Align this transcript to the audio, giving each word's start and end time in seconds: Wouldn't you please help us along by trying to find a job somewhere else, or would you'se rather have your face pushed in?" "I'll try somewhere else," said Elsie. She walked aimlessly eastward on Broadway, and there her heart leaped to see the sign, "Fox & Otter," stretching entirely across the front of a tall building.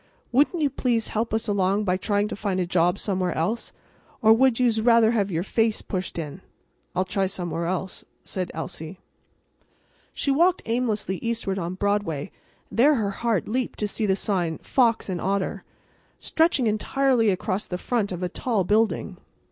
Wouldn't 0.31 0.63
you 0.63 0.71
please 0.71 1.09
help 1.09 1.31
us 1.31 1.47
along 1.47 1.83
by 1.83 1.95
trying 1.95 2.27
to 2.29 2.35
find 2.35 2.59
a 2.59 2.65
job 2.65 2.97
somewhere 2.97 3.33
else, 3.37 3.71
or 4.19 4.33
would 4.33 4.59
you'se 4.59 4.79
rather 4.79 5.11
have 5.11 5.29
your 5.29 5.43
face 5.43 5.83
pushed 5.83 6.17
in?" 6.17 6.41
"I'll 6.95 7.05
try 7.05 7.27
somewhere 7.27 7.67
else," 7.67 8.03
said 8.23 8.49
Elsie. 8.51 8.97
She 10.11 10.31
walked 10.31 10.63
aimlessly 10.65 11.17
eastward 11.17 11.59
on 11.59 11.75
Broadway, 11.75 12.31
and 12.71 12.79
there 12.79 12.95
her 12.95 13.11
heart 13.11 13.47
leaped 13.47 13.77
to 13.77 13.87
see 13.87 14.07
the 14.07 14.15
sign, 14.15 14.57
"Fox 14.63 15.07
& 15.09 15.09
Otter," 15.11 15.63
stretching 16.17 16.65
entirely 16.65 17.29
across 17.29 17.67
the 17.67 17.77
front 17.77 18.11
of 18.11 18.23
a 18.23 18.27
tall 18.29 18.63
building. 18.63 19.17